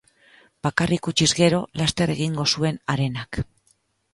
Bakarrik 0.67 1.09
utziz 1.11 1.27
gero, 1.41 1.59
laster 1.81 2.15
egingo 2.15 2.47
zuen 2.55 2.81
harenak. 2.95 3.45